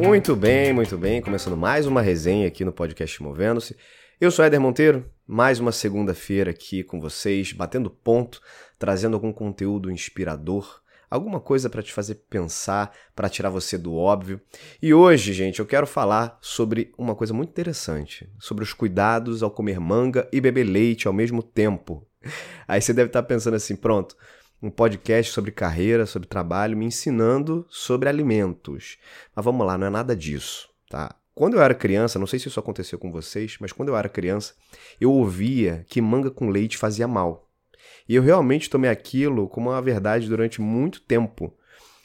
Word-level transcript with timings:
Muito 0.00 0.34
bem, 0.34 0.72
muito 0.72 0.96
bem. 0.96 1.20
Começando 1.20 1.58
mais 1.58 1.86
uma 1.86 2.00
resenha 2.00 2.48
aqui 2.48 2.64
no 2.64 2.72
podcast 2.72 3.22
Movendo-se. 3.22 3.76
Eu 4.18 4.30
sou 4.30 4.42
Éder 4.42 4.58
Monteiro, 4.58 5.04
mais 5.26 5.60
uma 5.60 5.72
segunda-feira 5.72 6.52
aqui 6.52 6.82
com 6.82 6.98
vocês, 6.98 7.52
batendo 7.52 7.90
ponto, 7.90 8.40
trazendo 8.78 9.12
algum 9.12 9.30
conteúdo 9.30 9.90
inspirador, 9.90 10.80
alguma 11.10 11.38
coisa 11.38 11.68
para 11.68 11.82
te 11.82 11.92
fazer 11.92 12.14
pensar, 12.30 12.96
para 13.14 13.28
tirar 13.28 13.50
você 13.50 13.76
do 13.76 13.94
óbvio. 13.94 14.40
E 14.80 14.94
hoje, 14.94 15.34
gente, 15.34 15.60
eu 15.60 15.66
quero 15.66 15.86
falar 15.86 16.38
sobre 16.40 16.94
uma 16.96 17.14
coisa 17.14 17.34
muito 17.34 17.50
interessante, 17.50 18.26
sobre 18.38 18.64
os 18.64 18.72
cuidados 18.72 19.42
ao 19.42 19.50
comer 19.50 19.78
manga 19.78 20.26
e 20.32 20.40
beber 20.40 20.64
leite 20.64 21.08
ao 21.08 21.12
mesmo 21.12 21.42
tempo. 21.42 22.08
Aí 22.66 22.80
você 22.80 22.94
deve 22.94 23.08
estar 23.08 23.22
pensando 23.24 23.54
assim, 23.54 23.76
pronto, 23.76 24.16
um 24.62 24.70
podcast 24.70 25.32
sobre 25.32 25.50
carreira, 25.50 26.06
sobre 26.06 26.28
trabalho, 26.28 26.76
me 26.76 26.84
ensinando 26.84 27.66
sobre 27.68 28.08
alimentos. 28.08 28.98
Mas 29.34 29.44
vamos 29.44 29.66
lá, 29.66 29.78
não 29.78 29.86
é 29.86 29.90
nada 29.90 30.14
disso, 30.14 30.68
tá? 30.88 31.14
Quando 31.34 31.54
eu 31.54 31.62
era 31.62 31.74
criança, 31.74 32.18
não 32.18 32.26
sei 32.26 32.38
se 32.38 32.48
isso 32.48 32.60
aconteceu 32.60 32.98
com 32.98 33.10
vocês, 33.10 33.56
mas 33.60 33.72
quando 33.72 33.88
eu 33.88 33.96
era 33.96 34.08
criança, 34.08 34.54
eu 35.00 35.10
ouvia 35.10 35.86
que 35.88 36.00
manga 36.00 36.30
com 36.30 36.50
leite 36.50 36.76
fazia 36.76 37.08
mal. 37.08 37.48
E 38.08 38.14
eu 38.14 38.22
realmente 38.22 38.68
tomei 38.68 38.90
aquilo 38.90 39.48
como 39.48 39.70
uma 39.70 39.80
verdade 39.80 40.28
durante 40.28 40.60
muito 40.60 41.00
tempo. 41.00 41.56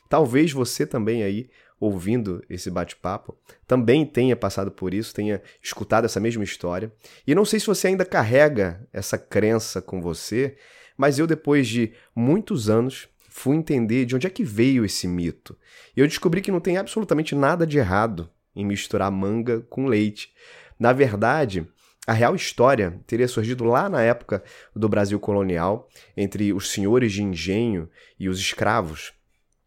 Talvez 0.07 0.53
você 0.53 0.85
também 0.85 1.23
aí, 1.23 1.49
ouvindo 1.79 2.43
esse 2.49 2.69
bate-papo, 2.69 3.37
também 3.67 4.05
tenha 4.05 4.35
passado 4.35 4.71
por 4.71 4.93
isso, 4.93 5.13
tenha 5.13 5.41
escutado 5.61 6.05
essa 6.05 6.19
mesma 6.19 6.43
história. 6.43 6.93
E 7.27 7.35
não 7.35 7.43
sei 7.43 7.59
se 7.59 7.65
você 7.65 7.87
ainda 7.87 8.05
carrega 8.05 8.87
essa 8.93 9.17
crença 9.17 9.81
com 9.81 10.01
você, 10.01 10.55
mas 10.97 11.19
eu, 11.19 11.27
depois 11.27 11.67
de 11.67 11.91
muitos 12.15 12.69
anos, 12.69 13.07
fui 13.29 13.57
entender 13.57 14.05
de 14.05 14.15
onde 14.15 14.25
é 14.25 14.29
que 14.29 14.43
veio 14.43 14.85
esse 14.85 15.07
mito. 15.07 15.57
E 15.95 15.99
eu 15.99 16.07
descobri 16.07 16.41
que 16.41 16.51
não 16.51 16.61
tem 16.61 16.77
absolutamente 16.77 17.35
nada 17.35 17.67
de 17.67 17.77
errado 17.77 18.29
em 18.55 18.65
misturar 18.65 19.11
manga 19.11 19.59
com 19.69 19.87
leite. 19.87 20.31
Na 20.79 20.93
verdade, 20.93 21.67
a 22.07 22.13
real 22.13 22.33
história 22.33 22.99
teria 23.05 23.27
surgido 23.27 23.65
lá 23.65 23.89
na 23.89 24.01
época 24.01 24.43
do 24.73 24.87
Brasil 24.87 25.19
colonial, 25.19 25.89
entre 26.15 26.53
os 26.53 26.71
senhores 26.71 27.11
de 27.11 27.23
engenho 27.23 27.89
e 28.17 28.29
os 28.29 28.39
escravos. 28.39 29.11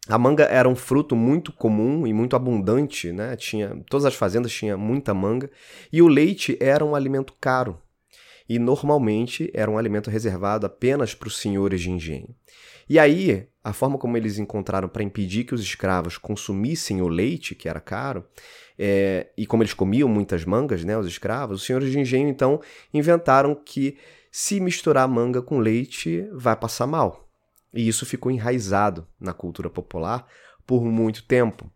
A 0.08 0.16
manga 0.16 0.44
era 0.44 0.68
um 0.68 0.76
fruto 0.76 1.14
muito 1.14 1.52
comum 1.52 2.06
e 2.06 2.14
muito 2.14 2.34
abundante, 2.34 3.12
né? 3.12 3.36
Tinha, 3.36 3.76
todas 3.90 4.06
as 4.06 4.14
fazendas 4.14 4.50
tinham 4.50 4.78
muita 4.78 5.12
manga, 5.12 5.50
e 5.92 6.00
o 6.00 6.08
leite 6.08 6.56
era 6.58 6.82
um 6.82 6.94
alimento 6.94 7.34
caro 7.38 7.78
e 8.48 8.58
normalmente 8.58 9.50
era 9.52 9.70
um 9.70 9.76
alimento 9.76 10.10
reservado 10.10 10.66
apenas 10.66 11.14
para 11.14 11.28
os 11.28 11.38
senhores 11.38 11.80
de 11.80 11.90
engenho. 11.90 12.34
E 12.88 12.98
aí, 12.98 13.46
a 13.62 13.72
forma 13.72 13.98
como 13.98 14.16
eles 14.16 14.38
encontraram 14.38 14.88
para 14.88 15.02
impedir 15.02 15.44
que 15.44 15.54
os 15.54 15.60
escravos 15.60 16.16
consumissem 16.16 17.02
o 17.02 17.08
leite, 17.08 17.54
que 17.54 17.68
era 17.68 17.80
caro, 17.80 18.24
é, 18.78 19.28
e 19.36 19.46
como 19.46 19.62
eles 19.62 19.74
comiam 19.74 20.08
muitas 20.08 20.44
mangas, 20.44 20.84
né, 20.84 20.96
os 20.96 21.06
escravos, 21.06 21.60
os 21.60 21.66
senhores 21.66 21.90
de 21.90 21.98
engenho 21.98 22.28
então 22.28 22.60
inventaram 22.94 23.54
que 23.54 23.98
se 24.30 24.60
misturar 24.60 25.06
manga 25.06 25.42
com 25.42 25.58
leite 25.58 26.26
vai 26.32 26.56
passar 26.56 26.86
mal. 26.86 27.28
E 27.74 27.86
isso 27.86 28.06
ficou 28.06 28.32
enraizado 28.32 29.06
na 29.20 29.34
cultura 29.34 29.68
popular 29.68 30.26
por 30.66 30.82
muito 30.84 31.24
tempo. 31.24 31.70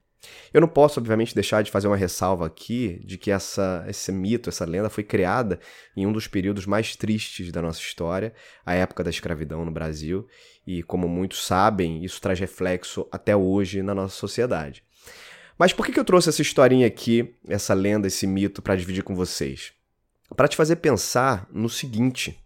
Eu 0.52 0.60
não 0.60 0.68
posso, 0.68 1.00
obviamente, 1.00 1.34
deixar 1.34 1.62
de 1.62 1.70
fazer 1.70 1.88
uma 1.88 1.96
ressalva 1.96 2.46
aqui 2.46 3.00
de 3.04 3.18
que 3.18 3.30
essa, 3.30 3.84
esse 3.88 4.12
mito, 4.12 4.48
essa 4.48 4.64
lenda 4.64 4.88
foi 4.88 5.02
criada 5.02 5.58
em 5.96 6.06
um 6.06 6.12
dos 6.12 6.28
períodos 6.28 6.66
mais 6.66 6.94
tristes 6.94 7.50
da 7.50 7.60
nossa 7.60 7.80
história, 7.80 8.32
a 8.64 8.74
época 8.74 9.02
da 9.02 9.10
escravidão 9.10 9.64
no 9.64 9.70
Brasil, 9.70 10.26
e 10.66 10.82
como 10.82 11.08
muitos 11.08 11.44
sabem, 11.44 12.04
isso 12.04 12.20
traz 12.20 12.38
reflexo 12.38 13.08
até 13.10 13.34
hoje 13.34 13.82
na 13.82 13.94
nossa 13.94 14.14
sociedade. 14.14 14.84
Mas 15.58 15.72
por 15.72 15.86
que, 15.86 15.98
eu 15.98 16.04
trouxe 16.04 16.28
essa 16.28 16.42
historinha 16.42 16.86
aqui, 16.86 17.34
essa 17.48 17.74
lenda, 17.74 18.06
esse 18.06 18.26
mito, 18.26 18.62
para 18.62 18.76
dividir 18.76 19.02
com 19.02 19.14
vocês? 19.14 19.72
Para 20.36 20.48
te 20.48 20.56
fazer 20.56 20.76
pensar 20.76 21.46
no 21.52 21.68
seguinte: 21.68 22.38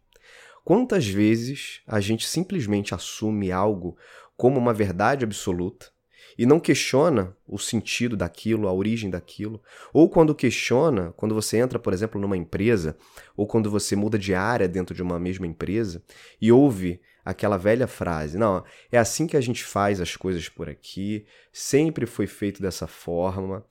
quantas 0.64 1.06
vezes 1.06 1.80
a 1.86 2.00
gente 2.00 2.26
simplesmente 2.26 2.94
assume 2.94 3.52
algo 3.52 3.96
como 4.36 4.58
uma 4.58 4.74
verdade 4.74 5.24
absoluta? 5.24 5.95
E 6.38 6.46
não 6.46 6.60
questiona 6.60 7.36
o 7.46 7.58
sentido 7.58 8.16
daquilo, 8.16 8.68
a 8.68 8.72
origem 8.72 9.10
daquilo. 9.10 9.60
Ou 9.92 10.08
quando 10.08 10.34
questiona, 10.34 11.12
quando 11.16 11.34
você 11.34 11.58
entra, 11.58 11.78
por 11.78 11.92
exemplo, 11.92 12.20
numa 12.20 12.36
empresa, 12.36 12.96
ou 13.36 13.46
quando 13.46 13.70
você 13.70 13.96
muda 13.96 14.18
de 14.18 14.34
área 14.34 14.68
dentro 14.68 14.94
de 14.94 15.02
uma 15.02 15.18
mesma 15.18 15.46
empresa 15.46 16.02
e 16.40 16.50
ouve 16.50 17.00
aquela 17.26 17.58
velha 17.58 17.88
frase: 17.88 18.38
não, 18.38 18.64
é 18.90 18.96
assim 18.96 19.26
que 19.26 19.36
a 19.36 19.40
gente 19.40 19.64
faz 19.64 20.00
as 20.00 20.14
coisas 20.14 20.48
por 20.48 20.68
aqui, 20.68 21.26
sempre 21.52 22.06
foi 22.06 22.28
feito 22.28 22.62
dessa 22.62 22.86
forma. 22.86 23.64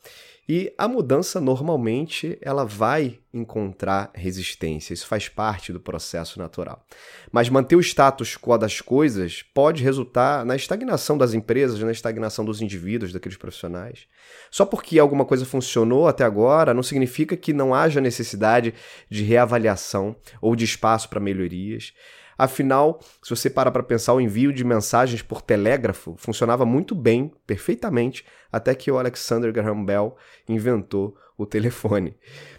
E 0.47 0.71
a 0.77 0.87
mudança 0.87 1.41
normalmente 1.41 2.37
ela 2.39 2.63
vai 2.63 3.17
encontrar 3.33 4.11
resistência, 4.13 4.93
isso 4.93 5.07
faz 5.07 5.27
parte 5.27 5.73
do 5.73 5.79
processo 5.79 6.37
natural. 6.37 6.85
Mas 7.31 7.49
manter 7.49 7.75
o 7.75 7.79
status 7.79 8.37
quo 8.37 8.55
das 8.55 8.79
coisas 8.79 9.41
pode 9.41 9.81
resultar 9.83 10.45
na 10.45 10.55
estagnação 10.55 11.17
das 11.17 11.33
empresas, 11.33 11.79
na 11.79 11.91
estagnação 11.91 12.45
dos 12.45 12.61
indivíduos, 12.61 13.11
daqueles 13.11 13.39
profissionais. 13.39 14.05
Só 14.51 14.67
porque 14.67 14.99
alguma 14.99 15.25
coisa 15.25 15.47
funcionou 15.47 16.07
até 16.07 16.23
agora 16.23 16.75
não 16.75 16.83
significa 16.83 17.35
que 17.35 17.51
não 17.51 17.73
haja 17.73 17.99
necessidade 17.99 18.71
de 19.09 19.23
reavaliação 19.23 20.15
ou 20.39 20.55
de 20.55 20.63
espaço 20.63 21.09
para 21.09 21.19
melhorias. 21.19 21.91
Afinal, 22.37 22.99
se 23.21 23.29
você 23.29 23.49
para 23.49 23.71
para 23.71 23.83
pensar, 23.83 24.13
o 24.13 24.21
envio 24.21 24.51
de 24.51 24.63
mensagens 24.63 25.21
por 25.21 25.41
telégrafo 25.41 26.15
funcionava 26.17 26.65
muito 26.65 26.93
bem, 26.93 27.31
perfeitamente, 27.47 28.25
até 28.51 28.75
que 28.75 28.91
o 28.91 28.97
Alexander 28.97 29.51
Graham 29.51 29.83
Bell 29.83 30.15
inventou 30.47 31.15
o 31.37 31.45
telefone. 31.45 32.15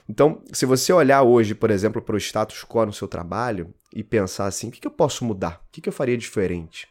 Então, 0.08 0.42
se 0.52 0.66
você 0.66 0.92
olhar 0.92 1.22
hoje, 1.22 1.54
por 1.54 1.70
exemplo, 1.70 2.00
para 2.00 2.14
o 2.14 2.18
status 2.18 2.64
quo 2.64 2.86
no 2.86 2.92
seu 2.92 3.08
trabalho 3.08 3.72
e 3.92 4.04
pensar 4.04 4.46
assim, 4.46 4.68
o 4.68 4.70
que, 4.70 4.86
eu 4.86 4.90
posso 4.90 5.24
mudar? 5.24 5.62
O 5.66 5.72
que 5.72 5.88
eu 5.88 5.92
faria 5.92 6.16
diferente? 6.16 6.88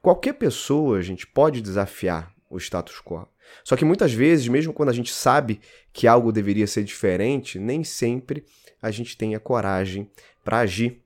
Qualquer 0.00 0.34
pessoa, 0.34 0.98
a 0.98 1.02
gente 1.02 1.26
pode 1.26 1.60
desafiar 1.60 2.32
o 2.48 2.58
status 2.58 3.00
quo. 3.00 3.26
Só 3.64 3.76
que 3.76 3.84
muitas 3.84 4.12
vezes, 4.12 4.48
mesmo 4.48 4.72
quando 4.72 4.88
a 4.88 4.94
gente 4.94 5.12
sabe 5.12 5.60
que 5.92 6.06
algo 6.06 6.32
deveria 6.32 6.66
ser 6.66 6.84
diferente, 6.84 7.58
nem 7.58 7.84
sempre 7.84 8.44
a 8.80 8.90
gente 8.90 9.16
tem 9.16 9.34
a 9.34 9.40
coragem 9.40 10.10
para 10.44 10.58
agir. 10.58 11.01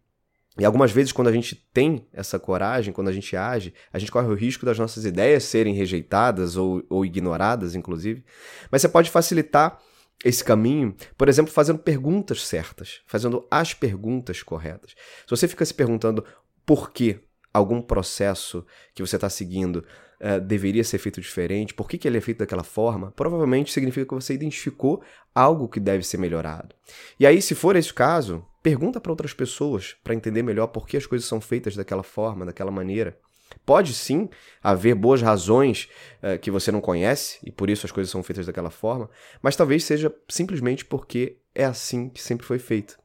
E 0.58 0.64
algumas 0.64 0.90
vezes, 0.90 1.12
quando 1.12 1.28
a 1.28 1.32
gente 1.32 1.54
tem 1.72 2.06
essa 2.12 2.38
coragem, 2.38 2.92
quando 2.92 3.08
a 3.08 3.12
gente 3.12 3.36
age, 3.36 3.74
a 3.92 3.98
gente 3.98 4.10
corre 4.10 4.28
o 4.28 4.34
risco 4.34 4.64
das 4.64 4.78
nossas 4.78 5.04
ideias 5.04 5.44
serem 5.44 5.74
rejeitadas 5.74 6.56
ou, 6.56 6.82
ou 6.88 7.04
ignoradas, 7.04 7.74
inclusive. 7.74 8.24
Mas 8.70 8.80
você 8.82 8.88
pode 8.88 9.10
facilitar 9.10 9.78
esse 10.24 10.42
caminho, 10.42 10.94
por 11.16 11.28
exemplo, 11.28 11.52
fazendo 11.52 11.78
perguntas 11.78 12.46
certas, 12.46 13.02
fazendo 13.06 13.46
as 13.50 13.74
perguntas 13.74 14.42
corretas. 14.42 14.92
Se 15.26 15.30
você 15.30 15.46
fica 15.46 15.64
se 15.64 15.74
perguntando 15.74 16.24
por 16.64 16.90
que 16.90 17.20
algum 17.56 17.80
processo 17.80 18.64
que 18.94 19.02
você 19.02 19.16
está 19.16 19.28
seguindo 19.28 19.84
uh, 20.20 20.40
deveria 20.40 20.84
ser 20.84 20.98
feito 20.98 21.20
diferente, 21.20 21.74
por 21.74 21.88
que, 21.88 21.98
que 21.98 22.06
ele 22.06 22.18
é 22.18 22.20
feito 22.20 22.38
daquela 22.38 22.64
forma, 22.64 23.12
provavelmente 23.12 23.72
significa 23.72 24.06
que 24.06 24.14
você 24.14 24.34
identificou 24.34 25.02
algo 25.34 25.68
que 25.68 25.80
deve 25.80 26.02
ser 26.02 26.18
melhorado. 26.18 26.74
E 27.18 27.26
aí, 27.26 27.40
se 27.40 27.54
for 27.54 27.76
esse 27.76 27.90
o 27.90 27.94
caso, 27.94 28.44
Pergunta 28.66 29.00
para 29.00 29.12
outras 29.12 29.32
pessoas 29.32 29.94
para 30.02 30.12
entender 30.12 30.42
melhor 30.42 30.66
por 30.66 30.88
que 30.88 30.96
as 30.96 31.06
coisas 31.06 31.28
são 31.28 31.40
feitas 31.40 31.76
daquela 31.76 32.02
forma, 32.02 32.44
daquela 32.44 32.72
maneira. 32.72 33.16
Pode 33.64 33.94
sim 33.94 34.28
haver 34.60 34.92
boas 34.96 35.22
razões 35.22 35.88
uh, 36.20 36.36
que 36.40 36.50
você 36.50 36.72
não 36.72 36.80
conhece 36.80 37.38
e 37.44 37.52
por 37.52 37.70
isso 37.70 37.86
as 37.86 37.92
coisas 37.92 38.10
são 38.10 38.24
feitas 38.24 38.44
daquela 38.44 38.68
forma, 38.68 39.08
mas 39.40 39.54
talvez 39.54 39.84
seja 39.84 40.12
simplesmente 40.28 40.84
porque 40.84 41.38
é 41.54 41.64
assim 41.64 42.08
que 42.08 42.20
sempre 42.20 42.44
foi 42.44 42.58
feito. 42.58 42.98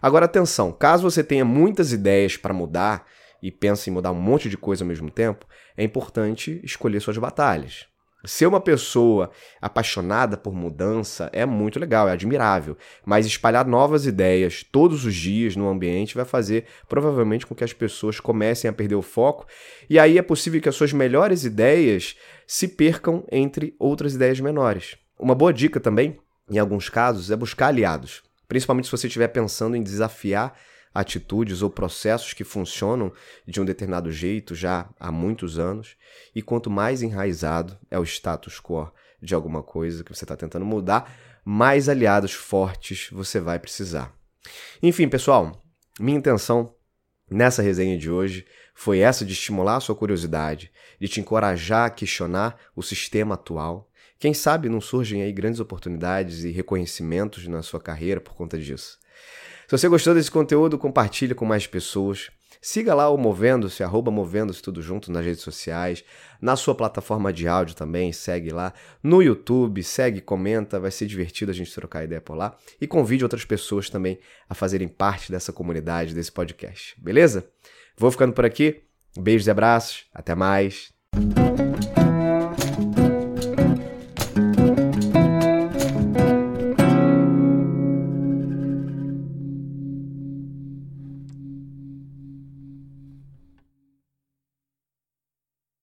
Agora, 0.00 0.26
atenção: 0.26 0.70
caso 0.70 1.02
você 1.02 1.24
tenha 1.24 1.44
muitas 1.44 1.92
ideias 1.92 2.36
para 2.36 2.54
mudar 2.54 3.04
e 3.42 3.50
pense 3.50 3.90
em 3.90 3.92
mudar 3.92 4.12
um 4.12 4.20
monte 4.20 4.48
de 4.48 4.56
coisa 4.56 4.84
ao 4.84 4.88
mesmo 4.88 5.10
tempo, 5.10 5.46
é 5.76 5.82
importante 5.82 6.60
escolher 6.62 7.00
suas 7.00 7.18
batalhas. 7.18 7.86
Ser 8.24 8.46
uma 8.46 8.60
pessoa 8.60 9.32
apaixonada 9.60 10.36
por 10.36 10.54
mudança 10.54 11.28
é 11.32 11.44
muito 11.44 11.80
legal, 11.80 12.08
é 12.08 12.12
admirável, 12.12 12.76
mas 13.04 13.26
espalhar 13.26 13.66
novas 13.66 14.06
ideias 14.06 14.62
todos 14.62 15.04
os 15.04 15.12
dias 15.12 15.56
no 15.56 15.68
ambiente 15.68 16.14
vai 16.14 16.24
fazer 16.24 16.66
provavelmente 16.88 17.44
com 17.44 17.54
que 17.54 17.64
as 17.64 17.72
pessoas 17.72 18.20
comecem 18.20 18.70
a 18.70 18.72
perder 18.72 18.94
o 18.94 19.02
foco, 19.02 19.44
e 19.90 19.98
aí 19.98 20.18
é 20.18 20.22
possível 20.22 20.60
que 20.60 20.68
as 20.68 20.76
suas 20.76 20.92
melhores 20.92 21.44
ideias 21.44 22.16
se 22.46 22.68
percam 22.68 23.26
entre 23.30 23.74
outras 23.76 24.14
ideias 24.14 24.38
menores. 24.38 24.96
Uma 25.18 25.34
boa 25.34 25.52
dica 25.52 25.80
também, 25.80 26.16
em 26.48 26.60
alguns 26.60 26.88
casos, 26.88 27.28
é 27.28 27.34
buscar 27.34 27.68
aliados, 27.68 28.22
principalmente 28.46 28.84
se 28.84 28.92
você 28.92 29.08
estiver 29.08 29.28
pensando 29.28 29.74
em 29.74 29.82
desafiar 29.82 30.56
atitudes 30.94 31.62
ou 31.62 31.70
processos 31.70 32.32
que 32.32 32.44
funcionam 32.44 33.12
de 33.46 33.60
um 33.60 33.64
determinado 33.64 34.10
jeito 34.10 34.54
já 34.54 34.88
há 34.98 35.10
muitos 35.10 35.58
anos, 35.58 35.96
e 36.34 36.42
quanto 36.42 36.70
mais 36.70 37.02
enraizado 37.02 37.78
é 37.90 37.98
o 37.98 38.04
status 38.04 38.60
quo 38.60 38.90
de 39.20 39.34
alguma 39.34 39.62
coisa 39.62 40.02
que 40.02 40.14
você 40.14 40.24
está 40.24 40.36
tentando 40.36 40.66
mudar, 40.66 41.12
mais 41.44 41.88
aliados 41.88 42.32
fortes 42.32 43.08
você 43.12 43.40
vai 43.40 43.58
precisar. 43.58 44.12
Enfim, 44.82 45.08
pessoal, 45.08 45.62
minha 45.98 46.18
intenção 46.18 46.74
nessa 47.30 47.62
resenha 47.62 47.96
de 47.96 48.10
hoje 48.10 48.46
foi 48.74 48.98
essa 48.98 49.24
de 49.24 49.32
estimular 49.32 49.76
a 49.76 49.80
sua 49.80 49.94
curiosidade, 49.94 50.72
de 51.00 51.08
te 51.08 51.20
encorajar 51.20 51.86
a 51.86 51.90
questionar 51.90 52.58
o 52.74 52.82
sistema 52.82 53.34
atual 53.34 53.88
Quem 54.18 54.32
sabe 54.32 54.68
não 54.68 54.80
surgem 54.80 55.20
aí 55.20 55.32
grandes 55.32 55.58
oportunidades 55.58 56.44
e 56.44 56.52
reconhecimentos 56.52 57.48
na 57.48 57.60
sua 57.60 57.80
carreira 57.80 58.20
por 58.20 58.34
conta 58.34 58.56
disso. 58.56 58.96
Se 59.72 59.78
você 59.78 59.88
gostou 59.88 60.12
desse 60.12 60.30
conteúdo, 60.30 60.76
compartilhe 60.76 61.34
com 61.34 61.46
mais 61.46 61.66
pessoas. 61.66 62.30
Siga 62.60 62.92
lá 62.92 63.08
o 63.08 63.16
Movendo-se, 63.16 63.82
arroba 63.82 64.10
Movendo-se 64.10 64.60
tudo 64.60 64.82
junto 64.82 65.10
nas 65.10 65.24
redes 65.24 65.40
sociais, 65.40 66.04
na 66.42 66.56
sua 66.56 66.74
plataforma 66.74 67.32
de 67.32 67.48
áudio 67.48 67.74
também, 67.74 68.12
segue 68.12 68.50
lá, 68.50 68.74
no 69.02 69.22
YouTube, 69.22 69.82
segue, 69.82 70.20
comenta, 70.20 70.78
vai 70.78 70.90
ser 70.90 71.06
divertido 71.06 71.50
a 71.50 71.54
gente 71.54 71.74
trocar 71.74 72.04
ideia 72.04 72.20
por 72.20 72.36
lá 72.36 72.54
e 72.78 72.86
convide 72.86 73.24
outras 73.24 73.46
pessoas 73.46 73.88
também 73.88 74.18
a 74.46 74.54
fazerem 74.54 74.88
parte 74.88 75.32
dessa 75.32 75.54
comunidade, 75.54 76.14
desse 76.14 76.30
podcast, 76.30 76.94
beleza? 77.00 77.48
Vou 77.96 78.10
ficando 78.10 78.34
por 78.34 78.44
aqui, 78.44 78.82
beijos 79.18 79.46
e 79.46 79.50
abraços, 79.50 80.04
até 80.12 80.34
mais. 80.34 80.92